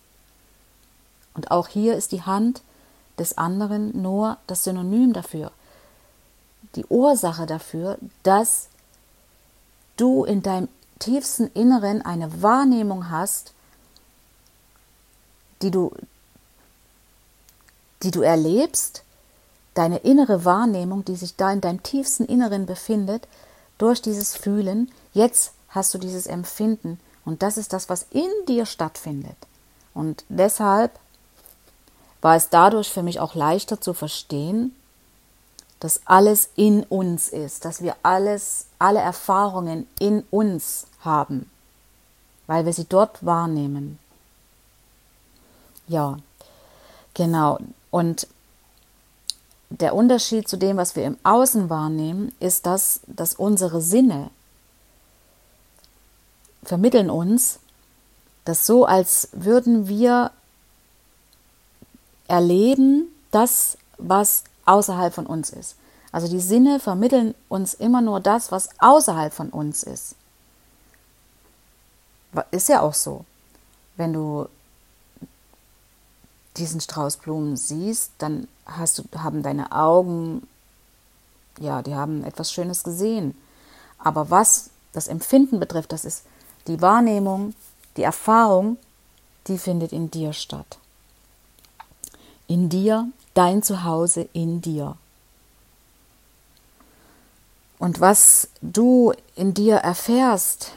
Und 1.35 1.51
auch 1.51 1.69
hier 1.69 1.97
ist 1.97 2.12
die 2.12 2.23
Hand 2.23 2.62
des 3.19 3.39
anderen 3.39 4.01
nur 4.01 4.39
das 4.47 4.65
Synonym 4.65 5.12
dafür, 5.12 5.51
die 6.77 6.87
Ursache 6.87 7.47
dafür, 7.47 7.99
dass 8.23 8.69
du 9.97 10.25
in 10.25 10.43
deinem 10.43 10.69
tiefsten 10.99 11.49
Inneren 11.55 12.03
eine 12.03 12.43
Wahrnehmung 12.43 13.11
hast, 13.11 13.53
die 15.63 15.71
du, 15.71 15.93
die 18.03 18.11
du 18.11 18.23
erlebst, 18.23 19.05
deine 19.75 19.99
innere 19.99 20.45
Wahrnehmung, 20.45 21.05
die 21.05 21.17
sich 21.17 21.37
da 21.37 21.53
in 21.53 21.61
deinem 21.61 21.83
tiefsten 21.83 22.25
Inneren 22.25 22.67
befindet, 22.67 23.27
durch 23.79 24.03
dieses 24.03 24.37
Fühlen, 24.37 24.91
jetzt 25.13 25.53
hast 25.69 25.95
du 25.95 25.99
dieses 25.99 26.27
Empfinden 26.27 27.01
und 27.25 27.43
das 27.43 27.57
ist 27.57 27.73
das, 27.73 27.89
was 27.89 28.07
in 28.11 28.31
dir 28.47 28.67
stattfindet. 28.67 29.37
Und 29.95 30.25
deshalb 30.29 30.99
war 32.21 32.37
es 32.37 32.49
dadurch 32.49 32.91
für 32.91 33.03
mich 33.03 33.21
auch 33.21 33.35
leichter 33.35 33.81
zu 33.81 33.95
verstehen, 33.95 34.75
dass 35.83 36.01
alles 36.05 36.49
in 36.55 36.85
uns 36.85 37.29
ist, 37.29 37.65
dass 37.65 37.83
wir 37.83 37.97
alles, 38.05 38.67
alle 38.79 39.01
Erfahrungen 39.01 39.89
in 39.99 40.23
uns 40.31 40.87
haben, 41.01 41.51
weil 42.47 42.65
wir 42.65 42.73
sie 42.73 42.85
dort 42.85 43.27
wahrnehmen. 43.27 43.99
Ja, 45.89 46.19
genau. 47.15 47.59
Und 47.91 48.29
der 49.71 49.97
Unterschied 49.97 50.49
zu 50.49 50.57
dem, 50.57 50.77
was 50.77 50.95
wir 50.95 51.05
im 51.05 51.19
Außen 51.25 51.69
wahrnehmen, 51.69 52.33
ist 52.39 52.65
das, 52.65 53.01
dass 53.09 53.35
unsere 53.35 53.81
Sinne 53.81 54.31
vermitteln 56.62 57.11
uns, 57.11 57.59
dass 58.45 58.67
so, 58.67 58.85
als 58.85 59.31
würden 59.33 59.89
wir 59.89 60.31
erleben 62.29 63.09
das, 63.33 63.77
was 63.99 64.45
außerhalb 64.65 65.12
von 65.12 65.26
uns 65.26 65.50
ist. 65.50 65.75
Also 66.13 66.29
die 66.29 66.41
Sinne 66.41 66.79
vermitteln 66.79 67.35
uns 67.49 67.73
immer 67.73 68.03
nur 68.03 68.21
das, 68.21 68.53
was 68.53 68.69
außerhalb 68.79 69.33
von 69.33 69.49
uns 69.49 69.83
ist. 69.83 70.15
Ist 72.51 72.69
ja 72.69 72.81
auch 72.81 72.95
so. 72.95 73.25
Wenn 73.97 74.13
du 74.13 74.47
diesen 76.59 76.81
Strauß 76.81 77.17
Blumen 77.17 77.57
siehst, 77.57 78.13
dann 78.19 78.47
hast 78.67 78.99
du, 78.99 79.05
haben 79.19 79.43
deine 79.43 79.73
Augen, 79.73 80.47
ja, 81.59 81.81
die 81.83 81.95
haben 81.95 82.25
etwas 82.25 82.53
Schönes 82.53 82.85
gesehen. 82.85 83.37
Aber 83.99 84.31
was 84.31 84.71
das 84.93 85.09
Empfinden 85.09 85.61
betrifft, 85.61 85.93
das 85.93 86.05
ist 86.05 86.25
die 86.67 86.81
Wahrnehmung, 86.83 87.55
die 87.97 88.03
Erfahrung, 88.03 88.77
die 89.47 89.59
findet 89.59 89.93
in 89.93 90.11
dir 90.11 90.33
statt. 90.33 90.79
In 92.47 92.69
dir, 92.69 93.09
dein 93.35 93.63
Zuhause 93.63 94.29
in 94.33 94.61
dir. 94.61 94.97
Und 97.82 98.00
was 98.00 98.47
du 98.60 99.12
in 99.34 99.54
dir 99.54 99.78
erfährst, 99.78 100.71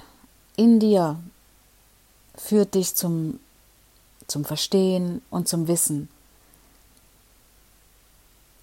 in 0.55 0.79
dir, 0.79 1.19
führt 2.35 2.73
dich 2.73 2.95
zum, 2.95 3.39
zum 4.25 4.43
Verstehen 4.43 5.21
und 5.29 5.47
zum 5.47 5.67
Wissen. 5.67 6.09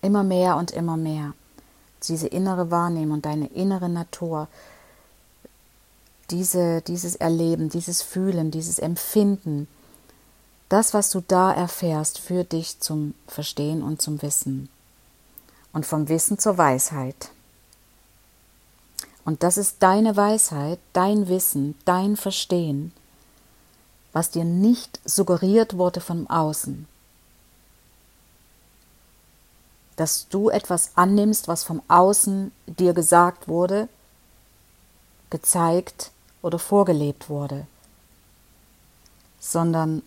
Immer 0.00 0.24
mehr 0.24 0.57
und 0.57 0.72
immer 0.72 0.96
mehr. 0.96 1.35
Diese 2.09 2.26
innere 2.26 2.72
Wahrnehmung, 2.72 3.22
deine 3.22 3.46
innere 3.46 3.88
Natur, 3.88 4.48
diese, 6.33 6.83
dieses 6.83 7.14
Erleben, 7.14 7.68
dieses 7.68 8.02
Fühlen, 8.02 8.50
dieses 8.50 8.81
Empfinden, 8.81 9.68
das, 10.68 10.94
was 10.94 11.11
du 11.11 11.20
da 11.20 11.52
erfährst, 11.52 12.18
führt 12.18 12.50
dich 12.50 12.81
zum 12.81 13.14
Verstehen 13.28 13.85
und 13.85 14.02
zum 14.02 14.20
Wissen. 14.20 14.68
Und 15.72 15.87
vom 15.87 16.09
Wissen 16.09 16.40
zur 16.40 16.59
Weisheit. 16.59 17.31
Und 19.25 19.43
das 19.43 19.57
ist 19.57 19.77
deine 19.81 20.17
Weisheit, 20.17 20.79
dein 20.93 21.29
Wissen, 21.29 21.77
dein 21.85 22.17
Verstehen, 22.17 22.93
was 24.13 24.31
dir 24.31 24.45
nicht 24.45 25.01
suggeriert 25.05 25.77
wurde 25.79 26.01
von 26.01 26.29
Außen. 26.29 26.89
Dass 29.97 30.29
du 30.29 30.49
etwas 30.49 30.93
annimmst, 30.97 31.47
was 31.47 31.63
vom 31.63 31.83
Außen 31.87 32.51
dir 32.67 32.95
gesagt 32.95 33.47
wurde, 33.47 33.89
gezeigt 35.31 36.11
oder 36.43 36.59
vorgelebt 36.59 37.29
wurde, 37.29 37.67
sondern 39.39 40.03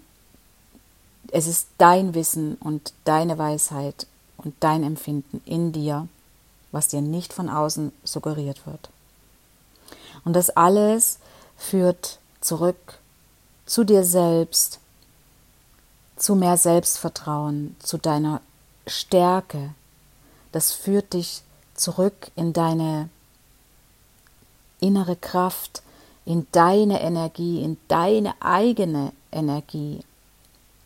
es 1.31 1.47
ist 1.47 1.67
dein 1.77 2.13
Wissen 2.13 2.55
und 2.55 2.93
deine 3.05 3.37
Weisheit 3.37 4.07
und 4.37 4.53
dein 4.59 4.83
Empfinden 4.83 5.41
in 5.45 5.71
dir, 5.71 6.07
was 6.71 6.89
dir 6.89 7.01
nicht 7.01 7.33
von 7.33 7.49
außen 7.49 7.91
suggeriert 8.03 8.67
wird. 8.67 8.89
Und 10.25 10.33
das 10.33 10.49
alles 10.49 11.19
führt 11.55 12.19
zurück 12.41 12.99
zu 13.65 13.83
dir 13.83 14.03
selbst, 14.03 14.79
zu 16.17 16.35
mehr 16.35 16.57
Selbstvertrauen, 16.57 17.75
zu 17.79 17.97
deiner 17.97 18.41
Stärke. 18.87 19.73
Das 20.51 20.71
führt 20.71 21.13
dich 21.13 21.41
zurück 21.73 22.31
in 22.35 22.53
deine 22.53 23.09
innere 24.79 25.15
Kraft, 25.15 25.81
in 26.25 26.47
deine 26.51 27.01
Energie, 27.01 27.63
in 27.63 27.77
deine 27.87 28.33
eigene 28.41 29.13
Energie 29.31 30.01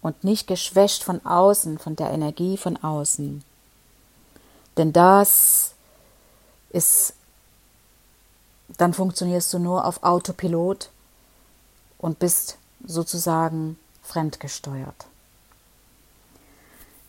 und 0.01 0.23
nicht 0.23 0.47
geschwächt 0.47 1.03
von 1.03 1.25
außen, 1.25 1.77
von 1.77 1.95
der 1.95 2.11
Energie 2.11 2.57
von 2.57 2.77
außen. 2.77 3.43
Denn 4.77 4.93
das 4.93 5.73
ist, 6.69 7.13
dann 8.77 8.93
funktionierst 8.93 9.53
du 9.53 9.59
nur 9.59 9.85
auf 9.85 10.03
Autopilot 10.03 10.89
und 11.97 12.19
bist 12.19 12.57
sozusagen 12.85 13.77
fremdgesteuert. 14.03 15.07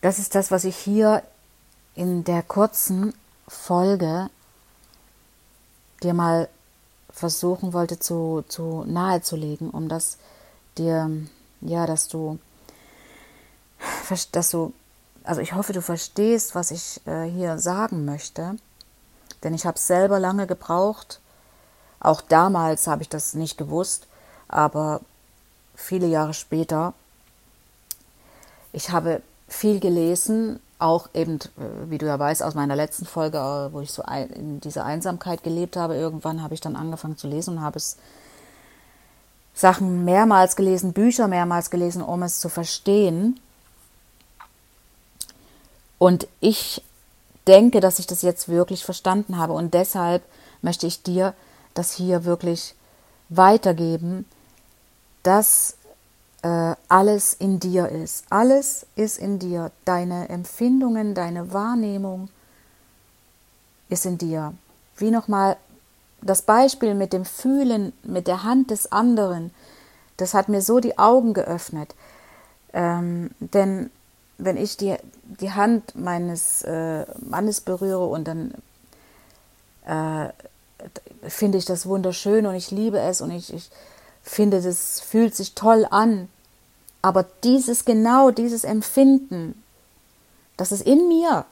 Das 0.01 0.19
ist 0.19 0.35
das, 0.35 0.51
was 0.51 0.63
ich 0.63 0.75
hier 0.75 1.23
in 1.95 2.23
der 2.23 2.43
kurzen 2.43 3.13
Folge 3.47 4.29
dir 6.01 6.13
mal 6.13 6.49
versuchen 7.11 7.73
wollte 7.73 7.99
zu, 7.99 8.43
zu 8.47 8.83
nahezulegen, 8.85 9.69
um 9.69 9.89
das 9.89 10.17
dir, 10.77 11.09
ja, 11.61 11.85
dass 11.85 12.07
du, 12.07 12.39
dass 14.31 14.49
du, 14.49 14.73
also 15.23 15.41
ich 15.41 15.53
hoffe, 15.53 15.73
du 15.73 15.81
verstehst, 15.81 16.55
was 16.55 16.71
ich 16.71 17.05
äh, 17.05 17.25
hier 17.25 17.59
sagen 17.59 18.05
möchte, 18.05 18.57
denn 19.43 19.53
ich 19.53 19.65
habe 19.65 19.77
es 19.77 19.87
selber 19.87 20.19
lange 20.19 20.47
gebraucht. 20.47 21.20
Auch 22.01 22.21
damals 22.21 22.87
habe 22.87 23.03
ich 23.03 23.09
das 23.09 23.35
nicht 23.35 23.57
gewusst, 23.57 24.07
aber 24.47 25.01
viele 25.75 26.07
Jahre 26.07 26.33
später, 26.33 26.93
ich 28.73 28.89
habe 28.89 29.21
viel 29.47 29.79
gelesen, 29.79 30.59
auch 30.79 31.09
eben, 31.13 31.35
äh, 31.35 31.89
wie 31.89 31.99
du 31.99 32.07
ja 32.07 32.17
weißt, 32.17 32.41
aus 32.41 32.55
meiner 32.55 32.75
letzten 32.75 33.05
Folge, 33.05 33.37
äh, 33.37 33.71
wo 33.71 33.81
ich 33.81 33.91
so 33.91 34.03
in 34.33 34.59
dieser 34.61 34.83
Einsamkeit 34.83 35.43
gelebt 35.43 35.77
habe, 35.77 35.95
irgendwann 35.95 36.41
habe 36.41 36.55
ich 36.55 36.61
dann 36.61 36.75
angefangen 36.75 37.17
zu 37.17 37.27
lesen 37.27 37.57
und 37.57 37.61
habe 37.61 37.77
es 37.77 37.97
Sachen 39.53 40.03
mehrmals 40.03 40.55
gelesen, 40.55 40.93
Bücher 40.93 41.27
mehrmals 41.27 41.69
gelesen, 41.69 42.01
um 42.01 42.23
es 42.23 42.39
zu 42.39 42.49
verstehen. 42.49 43.39
Und 45.99 46.27
ich 46.39 46.81
denke, 47.45 47.79
dass 47.79 47.99
ich 47.99 48.07
das 48.07 48.23
jetzt 48.23 48.49
wirklich 48.49 48.83
verstanden 48.83 49.37
habe 49.37 49.53
und 49.53 49.75
deshalb 49.75 50.23
möchte 50.63 50.87
ich 50.87 51.03
dir 51.03 51.35
das 51.73 51.93
hier 51.93 52.25
wirklich 52.25 52.75
weitergeben, 53.29 54.25
dass 55.23 55.77
äh, 56.41 56.75
alles 56.87 57.33
in 57.33 57.59
dir 57.59 57.89
ist. 57.89 58.25
Alles 58.29 58.85
ist 58.95 59.17
in 59.17 59.39
dir. 59.39 59.71
Deine 59.85 60.29
Empfindungen, 60.29 61.13
deine 61.13 61.53
Wahrnehmung 61.53 62.29
ist 63.89 64.05
in 64.05 64.17
dir. 64.17 64.53
Wie 64.97 65.11
nochmal 65.11 65.57
das 66.21 66.41
Beispiel 66.41 66.93
mit 66.93 67.13
dem 67.13 67.25
Fühlen 67.25 67.93
mit 68.03 68.27
der 68.27 68.43
Hand 68.43 68.71
des 68.71 68.91
anderen, 68.91 69.51
das 70.17 70.33
hat 70.33 70.49
mir 70.49 70.61
so 70.61 70.79
die 70.79 70.97
Augen 70.97 71.33
geöffnet. 71.33 71.95
Ähm, 72.73 73.31
denn 73.39 73.89
wenn 74.37 74.57
ich 74.57 74.77
die, 74.77 74.95
die 75.23 75.51
Hand 75.51 75.95
meines 75.95 76.63
äh, 76.63 77.05
Mannes 77.19 77.61
berühre 77.61 78.05
und 78.05 78.27
dann 78.27 78.53
äh, 79.85 80.29
finde 81.27 81.57
ich 81.57 81.65
das 81.65 81.85
wunderschön 81.85 82.45
und 82.45 82.55
ich 82.55 82.71
liebe 82.71 82.99
es 82.99 83.21
und 83.21 83.31
ich, 83.31 83.53
ich 83.53 83.69
finde, 84.23 84.61
das 84.61 84.99
fühlt 84.99 85.35
sich 85.35 85.53
toll 85.53 85.87
an. 85.89 86.29
Aber 87.01 87.25
dieses 87.43 87.85
genau, 87.85 88.31
dieses 88.31 88.63
Empfinden, 88.63 89.61
das 90.57 90.71
ist 90.71 90.83
in 90.83 91.07
mir. 91.07 91.45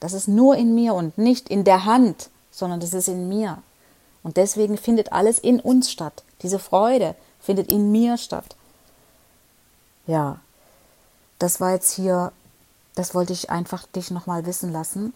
Das 0.00 0.12
ist 0.12 0.28
nur 0.28 0.56
in 0.56 0.74
mir 0.74 0.94
und 0.94 1.16
nicht 1.18 1.48
in 1.48 1.64
der 1.64 1.84
Hand, 1.84 2.30
sondern 2.50 2.80
das 2.80 2.94
ist 2.94 3.08
in 3.08 3.28
mir. 3.28 3.62
Und 4.22 4.36
deswegen 4.36 4.78
findet 4.78 5.12
alles 5.12 5.38
in 5.38 5.60
uns 5.60 5.90
statt. 5.90 6.24
Diese 6.42 6.58
Freude 6.58 7.14
findet 7.40 7.68
in 7.68 7.92
mir 7.92 8.16
statt. 8.16 8.56
Ja, 10.06 10.40
das 11.38 11.60
war 11.60 11.72
jetzt 11.72 11.92
hier, 11.92 12.32
das 12.94 13.14
wollte 13.14 13.32
ich 13.32 13.50
einfach 13.50 13.86
dich 13.86 14.10
nochmal 14.10 14.46
wissen 14.46 14.72
lassen. 14.72 15.12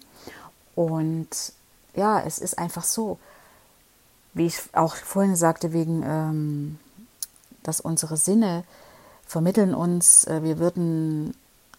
Und 0.75 1.29
ja, 1.95 2.21
es 2.21 2.39
ist 2.39 2.59
einfach 2.59 2.85
so, 2.85 3.19
wie 4.39 4.47
ich 4.47 4.61
auch 4.73 4.95
vorhin 4.95 5.37
sagte, 5.37 5.73
wegen, 5.73 6.03
ähm, 6.07 6.79
dass 7.63 7.81
unsere 7.81 8.17
Sinne 8.17 8.65
vermitteln 9.27 9.75
uns, 9.75 10.27
äh, 10.27 10.43
wir 10.43 10.59
würden 10.59 11.35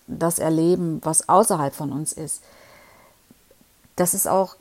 das 0.07 0.39
erleben, 0.39 1.01
was 1.03 1.29
außerhalb 1.29 1.73
von 1.73 1.91
uns 1.91 2.13
ist. 2.13 2.41
Das 3.95 4.13
ist 4.13 4.27
auch 4.27 4.55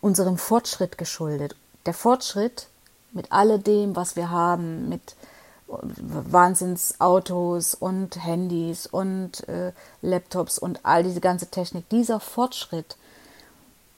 unserem 0.00 0.38
Fortschritt 0.38 0.98
geschuldet. 0.98 1.56
Der 1.86 1.94
Fortschritt 1.94 2.68
mit 3.12 3.32
alledem, 3.32 3.96
was 3.96 4.16
wir 4.16 4.30
haben, 4.30 4.88
mit 4.88 5.16
Wahnsinnsautos 5.66 7.74
und 7.74 8.24
Handys 8.24 8.86
und 8.86 9.48
äh, 9.48 9.72
Laptops 10.02 10.58
und 10.58 10.80
all 10.82 11.04
diese 11.04 11.20
ganze 11.20 11.46
Technik, 11.46 11.88
dieser 11.90 12.18
Fortschritt, 12.18 12.96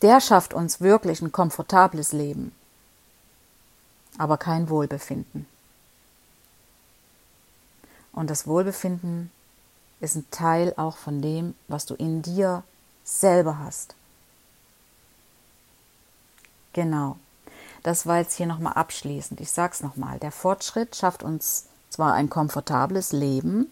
der 0.03 0.21
schafft 0.21 0.53
uns 0.53 0.81
wirklich 0.81 1.23
ein 1.23 1.33
komfortables 1.33 2.13
Leben, 2.13 2.53
aber 4.19 4.37
kein 4.39 4.69
Wohlbefinden. 4.69 5.47
Und 8.13 8.29
das 8.29 8.47
Wohlbefinden 8.47 9.31
ist 10.01 10.17
ein 10.17 10.31
Teil 10.31 10.75
auch 10.77 10.97
von 10.97 11.23
dem, 11.23 11.55
was 11.69 11.87
du 11.87 11.95
in 11.95 12.23
dir 12.23 12.63
selber 13.05 13.59
hast. 13.59 13.95
Genau. 16.73 17.17
Das 17.83 18.07
war 18.07 18.19
jetzt 18.19 18.37
hier 18.37 18.47
nochmal 18.47 18.75
abschließend. 18.75 19.41
Ich 19.41 19.51
sage 19.51 19.75
es 19.75 19.81
nochmal. 19.81 20.19
Der 20.19 20.33
Fortschritt 20.33 20.95
schafft 20.95 21.23
uns 21.23 21.67
zwar 21.91 22.15
ein 22.15 22.31
komfortables 22.31 23.13
Leben, 23.13 23.71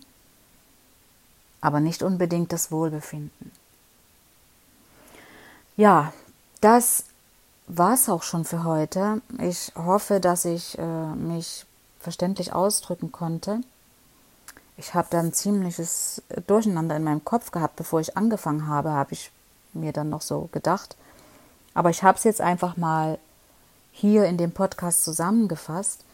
aber 1.60 1.80
nicht 1.80 2.02
unbedingt 2.02 2.52
das 2.52 2.70
Wohlbefinden. 2.70 3.52
Ja, 5.76 6.12
das 6.60 7.04
war 7.76 7.94
es 7.94 8.08
auch 8.08 8.22
schon 8.22 8.44
für 8.44 8.64
heute. 8.64 9.22
Ich 9.38 9.72
hoffe, 9.76 10.20
dass 10.20 10.44
ich 10.44 10.76
äh, 10.78 11.06
mich 11.14 11.66
verständlich 12.00 12.52
ausdrücken 12.52 13.12
konnte. 13.12 13.60
Ich 14.76 14.94
habe 14.94 15.08
dann 15.10 15.32
ziemliches 15.32 16.22
Durcheinander 16.46 16.96
in 16.96 17.04
meinem 17.04 17.24
Kopf 17.24 17.52
gehabt, 17.52 17.76
bevor 17.76 18.00
ich 18.00 18.16
angefangen 18.16 18.66
habe, 18.66 18.90
habe 18.90 19.12
ich 19.12 19.30
mir 19.72 19.92
dann 19.92 20.08
noch 20.08 20.22
so 20.22 20.48
gedacht. 20.52 20.96
Aber 21.74 21.90
ich 21.90 22.02
habe 22.02 22.18
es 22.18 22.24
jetzt 22.24 22.40
einfach 22.40 22.76
mal 22.76 23.18
hier 23.92 24.24
in 24.24 24.36
dem 24.36 24.52
Podcast 24.52 25.04
zusammengefasst. 25.04 26.04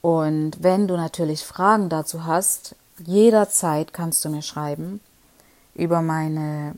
Und 0.00 0.62
wenn 0.62 0.88
du 0.88 0.96
natürlich 0.96 1.44
Fragen 1.44 1.88
dazu 1.88 2.24
hast, 2.24 2.74
jederzeit 3.04 3.92
kannst 3.92 4.24
du 4.24 4.30
mir 4.30 4.42
schreiben 4.42 5.00
über 5.74 6.00
meine 6.00 6.74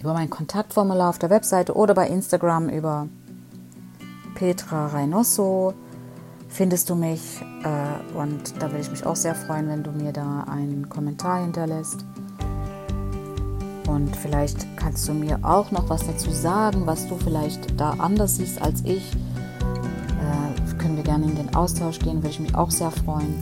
über 0.00 0.12
mein 0.12 0.30
Kontaktformular 0.30 1.10
auf 1.10 1.18
der 1.18 1.30
Webseite 1.30 1.74
oder 1.74 1.94
bei 1.94 2.08
Instagram 2.08 2.68
über 2.68 3.08
Petra 4.34 4.86
Reynoso 4.86 5.74
findest 6.48 6.88
du 6.88 6.94
mich 6.94 7.40
äh, 7.62 8.16
und 8.16 8.60
da 8.60 8.70
würde 8.70 8.80
ich 8.80 8.90
mich 8.90 9.04
auch 9.04 9.16
sehr 9.16 9.34
freuen, 9.34 9.68
wenn 9.68 9.82
du 9.82 9.90
mir 9.90 10.12
da 10.12 10.44
einen 10.44 10.88
Kommentar 10.88 11.40
hinterlässt. 11.42 12.04
Und 13.86 14.14
vielleicht 14.16 14.76
kannst 14.76 15.08
du 15.08 15.14
mir 15.14 15.38
auch 15.42 15.70
noch 15.70 15.88
was 15.88 16.06
dazu 16.06 16.30
sagen, 16.30 16.86
was 16.86 17.08
du 17.08 17.16
vielleicht 17.16 17.78
da 17.80 17.90
anders 17.98 18.36
siehst 18.36 18.60
als 18.60 18.82
ich. 18.84 19.12
Äh, 19.12 20.78
können 20.78 20.96
wir 20.96 21.04
gerne 21.04 21.26
in 21.26 21.34
den 21.34 21.54
Austausch 21.54 21.98
gehen, 21.98 22.16
würde 22.16 22.28
ich 22.28 22.40
mich 22.40 22.54
auch 22.54 22.70
sehr 22.70 22.90
freuen. 22.90 23.34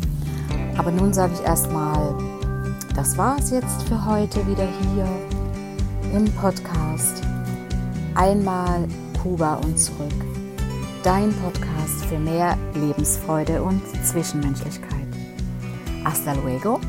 Aber 0.78 0.90
nun 0.90 1.12
sage 1.12 1.34
ich 1.34 1.42
erstmal, 1.42 2.14
das 2.94 3.18
war 3.18 3.38
es 3.38 3.50
jetzt 3.50 3.82
für 3.82 4.04
heute 4.06 4.46
wieder 4.46 4.66
hier 4.94 5.06
im 6.14 6.24
Podcast. 6.34 7.22
Einmal 8.14 8.86
Kuba 9.22 9.54
und 9.56 9.78
zurück. 9.78 10.12
Dein 11.02 11.32
Podcast 11.34 12.04
für 12.06 12.18
mehr 12.18 12.56
Lebensfreude 12.74 13.62
und 13.62 13.82
Zwischenmenschlichkeit. 14.04 15.06
Hasta 16.04 16.32
luego, 16.34 16.80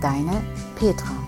deine 0.00 0.42
Petra. 0.76 1.19